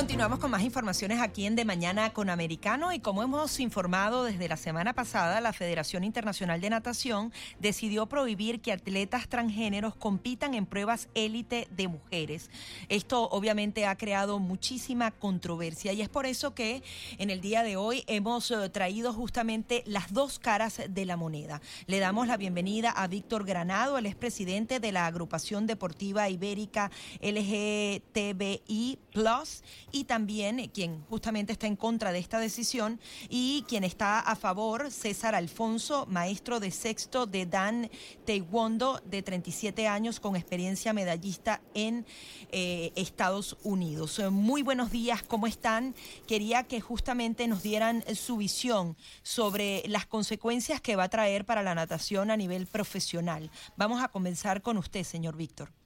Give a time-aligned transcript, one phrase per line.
[0.00, 4.48] Continuamos con más informaciones aquí en De Mañana con Americano y como hemos informado desde
[4.48, 10.64] la semana pasada, la Federación Internacional de Natación decidió prohibir que atletas transgéneros compitan en
[10.64, 12.48] pruebas élite de mujeres.
[12.88, 16.82] Esto obviamente ha creado muchísima controversia y es por eso que
[17.18, 21.60] en el día de hoy hemos eh, traído justamente las dos caras de la moneda.
[21.86, 26.90] Le damos la bienvenida a Víctor Granado, el expresidente de la agrupación deportiva ibérica
[27.20, 29.62] LGTBI Plus
[29.92, 34.36] y también eh, quien justamente está en contra de esta decisión y quien está a
[34.36, 37.90] favor, César Alfonso, maestro de sexto de Dan
[38.26, 42.06] Taekwondo, de 37 años con experiencia medallista en
[42.52, 44.18] eh, Estados Unidos.
[44.18, 45.94] Eh, muy buenos días, ¿cómo están?
[46.26, 51.62] Quería que justamente nos dieran su visión sobre las consecuencias que va a traer para
[51.62, 53.50] la natación a nivel profesional.
[53.76, 55.79] Vamos a comenzar con usted, señor Víctor.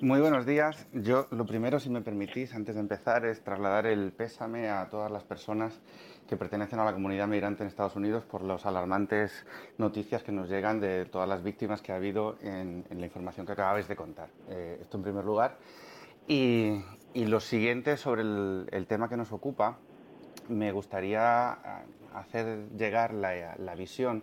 [0.00, 0.86] Muy buenos días.
[0.92, 5.10] Yo lo primero, si me permitís, antes de empezar, es trasladar el pésame a todas
[5.10, 5.80] las personas
[6.28, 9.44] que pertenecen a la comunidad migrante en Estados Unidos por las alarmantes
[9.76, 13.52] noticias que nos llegan de todas las víctimas que ha habido en, la información que
[13.52, 14.28] acabáis de contar.
[14.48, 15.56] Eh, esto en primer lugar.
[16.28, 19.78] Y, lo siguiente sobre el, tema que nos ocupa,
[20.48, 21.58] me gustaría
[22.14, 24.22] hacer llegar la, la visión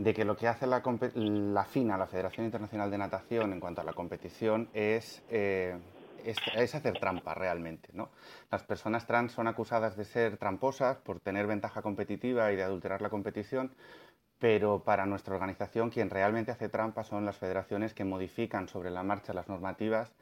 [0.00, 0.82] de que lo que hace la,
[1.14, 5.76] la, FINA, la Federación Internacional de Natación, en cuanto a la competición, es, eh,
[6.24, 7.90] es, hacer trampa realmente.
[7.92, 8.08] ¿no?
[8.50, 13.02] Las personas trans son acusadas de ser tramposas por tener ventaja competitiva y de adulterar
[13.02, 13.74] la competición,
[14.38, 19.02] pero para nuestra organización quien realmente hace trampa son las federaciones que modifican sobre la
[19.02, 20.12] marcha las normativas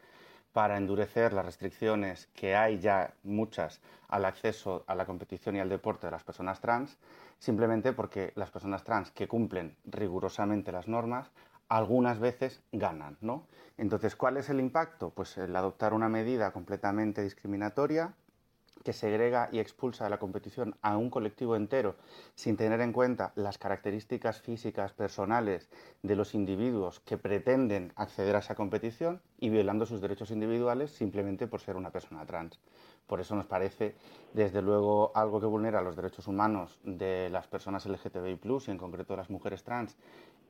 [0.53, 5.69] para endurecer las restricciones que hay ya muchas al acceso a la competición y al
[5.69, 6.99] deporte de las personas trans,
[7.39, 11.31] simplemente porque las personas trans que cumplen rigurosamente las normas
[11.69, 13.47] algunas veces ganan, ¿no?
[13.77, 15.11] Entonces, ¿cuál es el impacto?
[15.11, 18.15] Pues el adoptar una medida completamente discriminatoria
[18.85, 21.97] que segrega y expulsa de la competición a un colectivo entero
[22.35, 25.69] sin tener en cuenta las características físicas personales
[26.03, 31.47] de los individuos que pretenden acceder a esa competición y violando sus derechos individuales simplemente
[31.47, 32.59] por ser una persona trans.
[33.07, 33.95] Por eso nos parece,
[34.35, 39.15] desde luego, algo que vulnera los derechos humanos de las personas LGTBI y en concreto
[39.15, 39.97] de las mujeres trans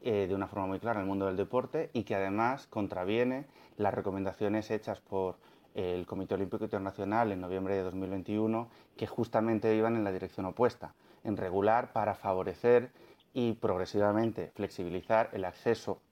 [0.02, 3.46] eh, de una forma muy clara en el mundo del deporte y que además contraviene
[3.76, 5.36] las recomendaciones hechas por
[5.78, 10.92] el Comité Olímpico Internacional en noviembre de 2021, que justamente iban en la dirección opuesta,
[11.22, 12.90] en regular para favorecer
[13.32, 16.02] y progresivamente flexibilizar el acceso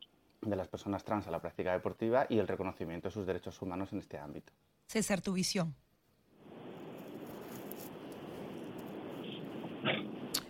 [0.40, 3.92] de las personas trans a la práctica deportiva y el reconocimiento de sus derechos humanos
[3.92, 4.52] en este ámbito.
[4.86, 5.74] César, tu visión.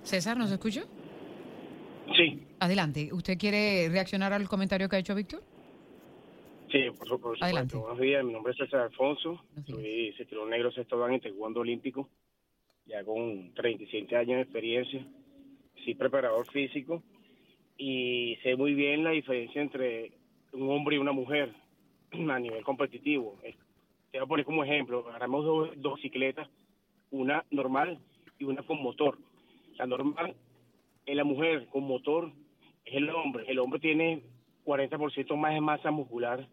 [0.02, 0.84] César, ¿nos escucha?
[2.14, 2.46] Sí.
[2.60, 3.08] Adelante.
[3.14, 5.42] ¿Usted quiere reaccionar al comentario que ha hecho Víctor?
[6.70, 7.80] Sí, por supuesto.
[7.80, 12.08] Buenos días, mi nombre es César Alfonso, soy cinturón negro sexto dan en taekwondo olímpico,
[12.86, 15.06] ya con 37 años de experiencia,
[15.84, 17.04] soy preparador físico
[17.76, 20.12] y sé muy bien la diferencia entre
[20.52, 21.54] un hombre y una mujer
[22.10, 23.38] a nivel competitivo.
[24.10, 26.48] Te voy a poner como ejemplo, agarramos dos, dos bicicletas,
[27.12, 28.00] una normal
[28.40, 29.18] y una con motor.
[29.78, 30.34] La normal
[31.04, 32.32] es la mujer, con motor
[32.84, 33.44] es el hombre.
[33.46, 34.22] El hombre tiene
[34.66, 36.46] 40% más de masa muscular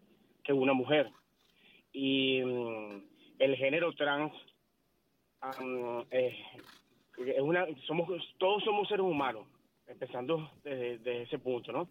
[0.44, 1.10] que una mujer.
[1.92, 3.02] Y mm,
[3.40, 4.32] el género trans
[6.10, 6.34] es
[7.40, 8.08] una, somos,
[8.38, 9.46] todos somos seres humanos,
[9.86, 11.88] empezando desde, ese punto, ¿no?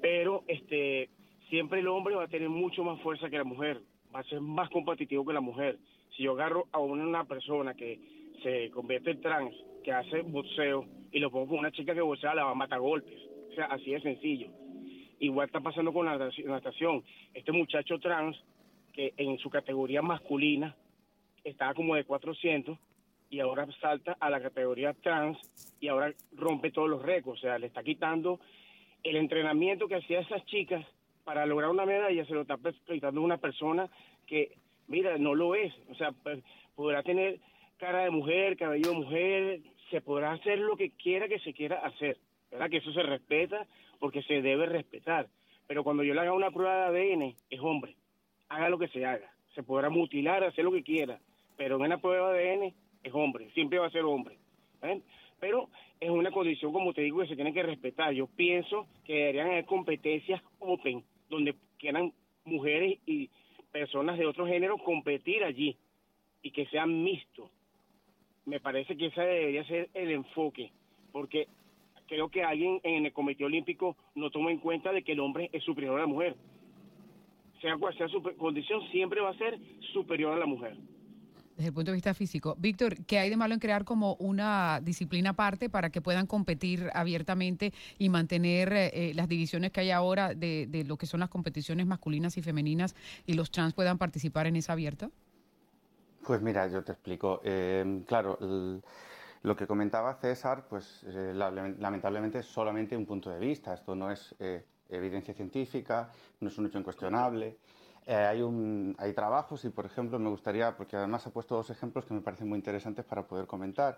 [0.00, 1.10] Pero este
[1.48, 3.80] siempre el hombre va a tener mucho más fuerza que la mujer,
[4.14, 5.78] va a ser más competitivo que la mujer.
[6.16, 8.00] Si yo agarro a una persona que
[8.42, 9.54] se convierte en trans,
[9.84, 12.80] que hace boxeo, y lo pongo con una chica que boxea, la va a matar
[12.80, 13.18] golpes.
[13.50, 14.48] O sea, así de sencillo.
[15.18, 17.02] Igual está pasando con la natación.
[17.32, 18.36] Este muchacho trans,
[18.92, 20.74] que en su categoría masculina
[21.44, 22.78] estaba como de 400
[23.30, 25.38] y ahora salta a la categoría trans
[25.80, 27.38] y ahora rompe todos los récords.
[27.40, 28.40] O sea, le está quitando
[29.02, 30.84] el entrenamiento que hacía esas chicas
[31.24, 33.90] para lograr una medalla, se lo está quitando una persona
[34.26, 35.72] que, mira, no lo es.
[35.90, 36.42] O sea, pues,
[36.74, 37.40] podrá tener
[37.78, 39.60] cara de mujer, cabello de mujer,
[39.90, 42.18] se podrá hacer lo que quiera que se quiera hacer.
[42.50, 42.70] ¿Verdad?
[42.70, 43.66] Que eso se respeta
[43.98, 45.28] porque se debe respetar.
[45.66, 47.96] Pero cuando yo le haga una prueba de ADN, es hombre.
[48.48, 49.30] Haga lo que se haga.
[49.54, 51.18] Se podrá mutilar, hacer lo que quiera.
[51.56, 53.50] Pero en una prueba de ADN es hombre.
[53.50, 54.38] Siempre va a ser hombre.
[55.40, 55.68] Pero
[56.00, 58.12] es una condición, como te digo, que se tiene que respetar.
[58.12, 62.12] Yo pienso que deberían haber competencias open, donde quieran
[62.44, 63.30] mujeres y
[63.72, 65.76] personas de otro género competir allí
[66.42, 67.50] y que sean mixtos.
[68.44, 70.70] me parece que ese debería ser el enfoque,
[71.10, 71.48] porque
[72.06, 75.50] creo que alguien en el Comité Olímpico no toma en cuenta de que el hombre
[75.52, 76.36] es superior a la mujer.
[77.60, 79.58] Sea cual sea su condición, siempre va a ser
[79.92, 80.76] superior a la mujer
[81.56, 82.54] desde el punto de vista físico.
[82.58, 86.90] Víctor, ¿qué hay de malo en crear como una disciplina aparte para que puedan competir
[86.92, 91.20] abiertamente y mantener eh, eh, las divisiones que hay ahora de, de, lo que son
[91.20, 92.94] las competiciones masculinas y femeninas
[93.24, 95.10] y los trans puedan participar en esa abierta?
[96.26, 97.40] Pues mira, yo te explico.
[97.44, 98.38] Eh, claro,
[99.46, 103.74] lo que comentaba César, pues lamentablemente es solamente un punto de vista.
[103.74, 104.34] Esto no es
[104.88, 106.10] evidencia científica,
[106.40, 107.58] no es un hecho incuestionable.
[108.04, 111.70] Eh, hay, un, hay trabajos y, por ejemplo, me gustaría, porque además ha puesto dos
[111.70, 113.96] ejemplos que me parecen muy interesantes para poder comentar.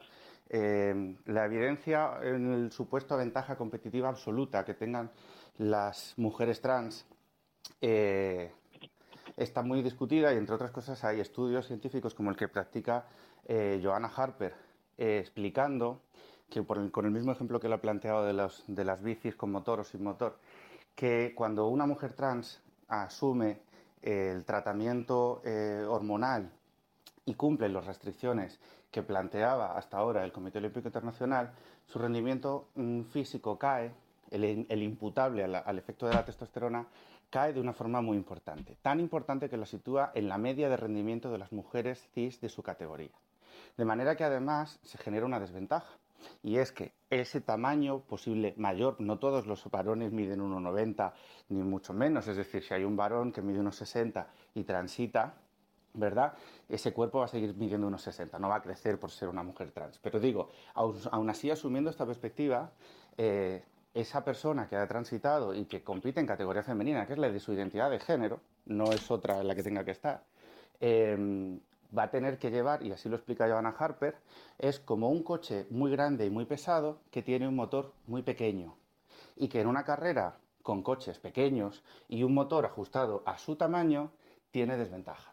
[0.50, 5.11] Eh, la evidencia en el supuesto ventaja competitiva absoluta que tengan
[5.56, 7.06] las mujeres trans
[7.81, 8.53] eh,
[9.35, 13.06] está muy discutida y, entre otras cosas, hay estudios científicos como el que practica
[13.83, 14.68] Joanna Harper
[14.99, 16.03] explicando
[16.50, 19.85] que, con el mismo ejemplo que lo ha planteado de las bicis con motor o
[19.85, 20.39] sin motor,
[20.95, 23.61] que cuando una mujer trans asume
[24.03, 26.50] el tratamiento eh, hormonal
[27.25, 28.59] y cumple las restricciones
[28.91, 31.53] que planteaba hasta ahora el Comité Olímpico Internacional,
[31.87, 33.93] su rendimiento mm, físico cae,
[34.31, 36.87] el, imputable al, efecto de la testosterona,
[37.31, 40.77] cae de una forma muy importante, tan importante que la sitúa en la media de
[40.77, 43.12] rendimiento de las mujeres cis de su categoría.
[43.79, 45.97] De manera que además se genera una desventaja,
[46.43, 51.13] y es que ese tamaño posible mayor, no todos los varones miden 1,90
[51.51, 55.35] ni mucho menos, es decir, si hay un varón que mide 1,60 y transita,
[55.95, 56.35] ¿verdad?
[56.69, 59.45] Ese cuerpo va a seguir midiendo unos 60, no va a crecer por ser una
[59.45, 59.99] mujer trans.
[60.01, 62.73] Pero digo, aún así, asumiendo esta perspectiva,
[63.17, 63.63] eh,
[63.95, 67.39] esa persona que ha transitado y que compite en categoría femenina, que es la de
[67.39, 70.25] su identidad de género, no es otra la que tenga que estar,
[70.81, 71.59] eh,
[71.96, 74.17] va a tener que llevar, y así lo explica Johanna Harper,
[74.58, 78.76] es como un coche muy grande y muy pesado que tiene un motor muy pequeño.
[79.37, 84.11] Y que en una carrera con coches pequeños y un motor ajustado a su tamaño
[84.50, 85.32] tiene desventaja.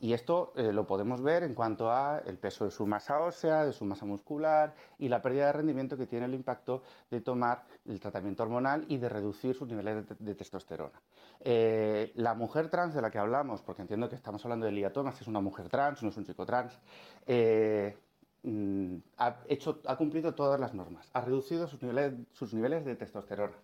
[0.00, 3.64] Y esto eh, lo podemos ver en cuanto a el peso de su masa ósea,
[3.64, 7.64] de su masa muscular y la pérdida de rendimiento que tiene el impacto de tomar
[7.86, 11.00] el tratamiento hormonal y de reducir sus niveles de, testosterona.
[11.40, 14.92] Eh, la mujer trans de la que hablamos, porque entiendo que estamos hablando de Lia
[14.92, 16.78] Thomas, es una mujer trans, no es un chico trans,
[17.26, 17.96] eh,
[18.42, 23.56] mm, ha, cumplido todas las normas, ha reducido sus niveles, sus niveles de testosterona.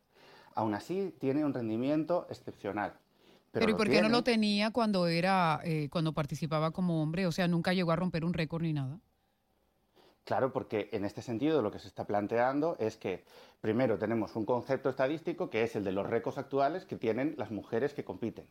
[0.55, 2.95] Aún así, tiene un rendimiento excepcional.
[3.53, 7.27] Pero, ¿y por qué no lo tenía cuando era eh, cuando participaba como hombre?
[7.27, 9.01] O sea, nunca llegó a romper un récord ni nada.
[10.25, 13.25] Claro, porque en este sentido lo que se está planteando es que
[13.61, 17.51] primero tenemos un concepto estadístico que es el de los récords actuales que tienen las
[17.51, 18.47] mujeres que compiten.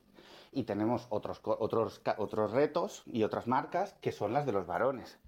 [0.51, 5.19] Y tenemos otros, otros, otros retos y otras marcas que son las de los varones.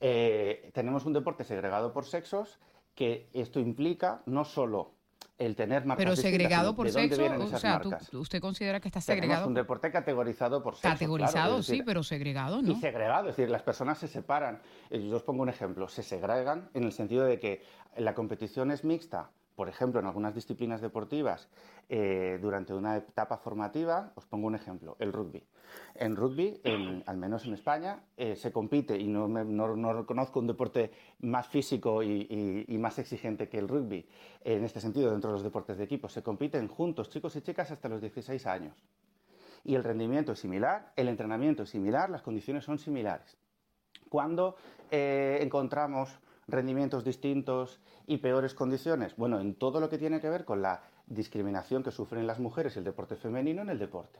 [0.00, 2.60] Eh, tenemos un deporte segregado por sexos
[2.94, 4.92] que esto implica no solo
[5.38, 9.42] el tener marcas Pero segregado por sexo, o sea, ¿usted considera que está segregado?
[9.42, 10.88] Es un deporte categorizado por sexo.
[10.88, 12.72] Categorizado, sí, pero segregado, ¿no?
[12.72, 14.60] Y segregado, es decir, las personas se separan.
[14.90, 17.62] Eh, yo os pongo un ejemplo, se segregan en el sentido de que
[17.96, 21.48] la competición es mixta, por ejemplo, en algunas disciplinas deportivas,
[21.88, 25.42] eh, durante una etapa formativa, os pongo un ejemplo, el rugby.
[25.94, 26.60] En rugby,
[27.06, 32.02] al menos en España, eh, se compite, y no, no, reconozco un deporte más físico
[32.02, 34.06] y, más exigente que el rugby,
[34.44, 37.70] en este sentido, dentro de los deportes de equipo, se compiten juntos chicos y chicas
[37.70, 38.76] hasta los 16 años.
[39.64, 43.36] Y el rendimiento es similar, el entrenamiento es similar, las condiciones son similares.
[44.10, 44.56] Cuando
[44.90, 49.16] eh, encontramos rendimientos distintos y peores condiciones?
[49.16, 52.76] Bueno, en todo lo que tiene que ver con la discriminación que sufren las mujeres
[52.76, 54.18] el deporte femenino en el deporte.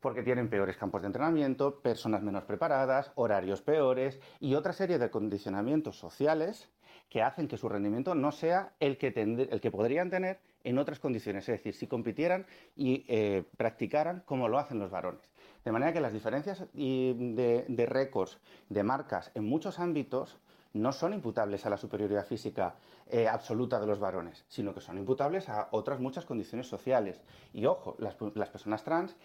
[0.00, 5.10] Porque tienen peores campos de entrenamiento, personas menos preparadas, horarios peores y otra serie de
[5.10, 6.70] condicionamientos sociales
[7.08, 10.98] que hacen que su rendimiento no sea el que, el que podrían tener en otras
[10.98, 12.46] condiciones, es decir, si compitieran
[12.76, 15.22] y eh, practicaran como lo hacen los varones.
[15.64, 18.38] De manera que las diferencias de, récords,
[18.68, 20.38] de marcas en muchos ámbitos
[20.72, 22.74] no son imputables a la superioridad física
[23.06, 27.20] eh, absoluta de los varones, sino que son imputables a otras muchas condiciones sociales.
[27.52, 28.14] Y ojo, las,
[28.50, 29.16] personas trans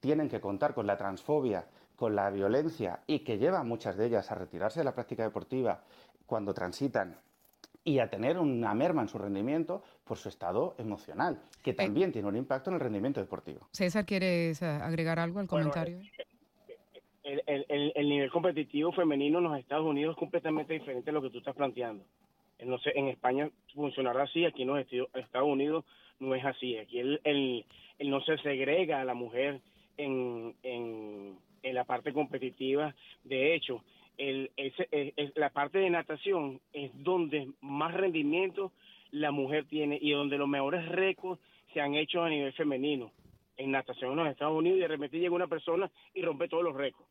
[0.00, 1.66] tienen que contar con la transfobia,
[1.96, 5.22] con la violencia y que lleva a muchas de ellas a retirarse de la práctica
[5.22, 5.82] deportiva
[6.26, 7.18] cuando transitan
[7.84, 12.28] y a tener una merma en su rendimiento por su estado emocional, que también tiene
[12.28, 13.66] un impacto en el rendimiento deportivo.
[13.72, 16.00] César, ¿quieres eh, agregar algo al comentario?
[17.24, 21.38] el, nivel competitivo femenino en los Estados Unidos es completamente diferente a lo que tú
[21.38, 22.04] estás planteando.
[22.64, 25.84] No sé, en España funcionará así, aquí en los Estados Unidos
[26.20, 26.78] no es así.
[26.78, 27.64] Aquí el, el,
[28.08, 29.60] no se segrega a la mujer
[29.96, 32.94] en, en, en la parte competitiva.
[33.24, 33.82] De hecho,
[34.18, 34.50] el,
[35.34, 38.72] la parte de natación es donde más rendimiento
[39.20, 41.40] la mujer tiene y donde los mejores récords
[41.72, 43.12] se han hecho a nivel femenino.
[43.56, 46.62] En natación en los Estados Unidos y de repente llega una persona y rompe todos
[46.62, 47.08] los récords.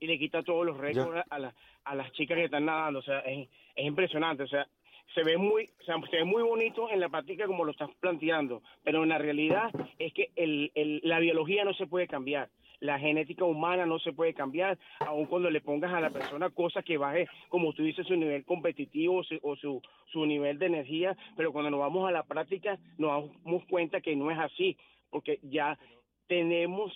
[0.00, 1.52] Y le quita todos los récords a,
[1.84, 4.66] a las chicas que están nadando, o sea, es, es impresionante, o sea,
[5.14, 7.90] se ve muy o sea, se ve muy bonito en la práctica como lo estás
[8.00, 12.48] planteando, pero en la realidad es que el, el, la biología no se puede cambiar
[12.80, 16.84] la genética humana no se puede cambiar, aun cuando le pongas a la persona cosas
[16.84, 21.52] que baje, como tú dices, su nivel competitivo o su, su nivel de energía, pero
[21.52, 24.76] cuando nos vamos a la práctica nos damos cuenta que no es así,
[25.10, 25.78] porque ya
[26.26, 26.92] tenemos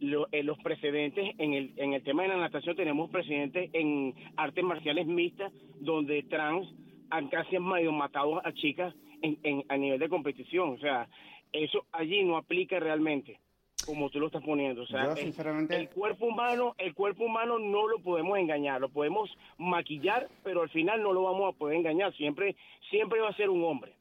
[0.00, 4.64] eh, los precedentes en el, en el tema de la natación, tenemos precedentes en artes
[4.64, 6.68] marciales mixtas, donde trans
[7.10, 11.08] han casi medio matado a chicas en, en, a nivel de competición, o sea,
[11.52, 13.40] eso allí no aplica realmente
[13.90, 14.82] como tú lo estás poniendo.
[14.82, 20.28] O sea, el, cuerpo humano, el cuerpo humano no lo podemos engañar, lo podemos maquillar,
[20.42, 22.14] pero al final no lo vamos a poder engañar.
[22.14, 22.56] Siempre,
[22.88, 23.94] siempre va a ser un hombre.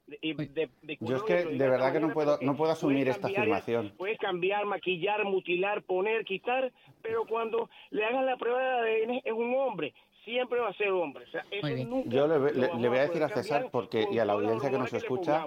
[1.01, 3.93] Yo es que de verdad que no puedo, no puedo asumir esta afirmación.
[3.98, 9.34] Puedes cambiar, maquillar, mutilar, poner, quitar, pero cuando le hagan la prueba de ADN es
[9.34, 9.93] un hombre
[10.25, 11.25] siempre va a ser hombre.
[11.25, 14.34] O sea, eso Yo le, le, voy a decir a César porque y a la
[14.34, 15.46] audiencia que nos escucha,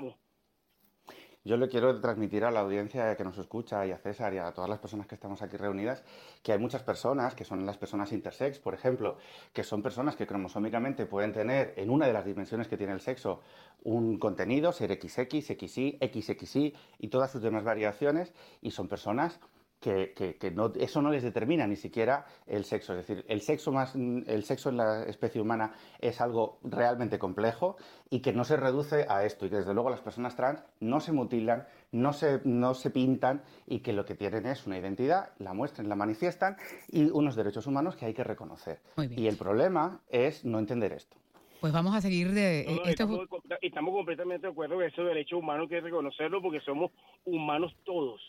[1.45, 4.53] yo le quiero transmitir a la audiencia que nos escucha y a César y a
[4.53, 6.05] todas las personas que estamos aquí reunidas
[6.43, 9.19] que hay muchas personas, que son las personas intersex, por ejemplo,
[9.53, 13.01] que son personas que cromosómicamente pueden tener en una de las dimensiones que tiene el
[13.01, 13.41] sexo
[13.85, 19.41] un contenido, ser XX, XY, XXY y todas sus demás variaciones, y son personas
[19.83, 22.95] que, no, eso no les determina ni siquiera el sexo.
[22.95, 27.77] Es decir, el sexo, más, el sexo en la especie humana es algo realmente complejo
[28.09, 29.45] y que no se reduce a esto.
[29.45, 33.43] Y que desde luego las personas trans no se mutilan, no se, no se pintan
[33.67, 36.57] y que lo que tienen es una identidad, la muestran, la manifiestan
[36.89, 38.81] y unos derechos humanos que hay que reconocer.
[38.97, 41.17] Y el problema es no entender esto.
[41.61, 42.61] Pues vamos a seguir de...
[42.63, 43.21] Eh, estamos,
[43.61, 46.91] estamos, completamente de acuerdo que esos derechos humanos hay que reconocerlo porque somos
[47.25, 48.21] humanos todos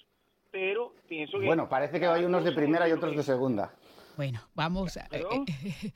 [0.54, 1.48] pero pienso que...
[1.48, 3.74] Bueno, parece que hay unos de primera y otros de segunda.
[4.16, 4.96] Bueno, vamos...
[4.98, 5.24] A, eh,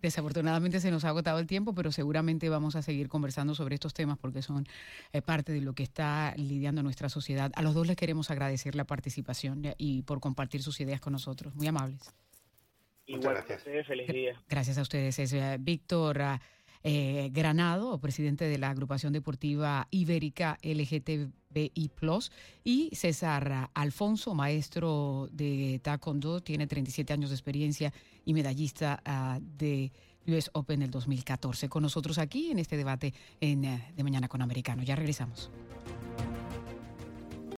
[0.00, 3.92] Desafortunadamente se nos ha agotado el tiempo, pero seguramente vamos a seguir conversando sobre estos
[3.92, 4.64] temas porque son
[5.12, 7.50] eh, parte de lo que está lidiando nuestra sociedad.
[7.56, 11.52] A los dos les queremos agradecer la participación y por compartir sus ideas con nosotros.
[11.56, 12.14] Muy amables.
[13.08, 13.86] Muchas gracias.
[13.88, 14.40] Feliz día.
[14.48, 15.18] Gracias a ustedes.
[15.18, 16.20] Es eh, Víctor
[16.84, 20.58] eh, Granado, presidente de la agrupación deportiva ibérica
[21.54, 21.90] LGTBI
[22.64, 27.92] y César Alfonso, maestro de Taekwondo, tiene 37 años de experiencia
[28.24, 29.92] y medallista uh, de
[30.26, 31.68] US Open del 2014.
[31.68, 34.82] Con nosotros aquí en este debate uh, de Mañana con Americano.
[34.82, 35.50] Ya regresamos.